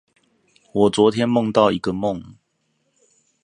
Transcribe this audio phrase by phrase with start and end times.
[0.71, 2.35] 我昨天夢到一個夢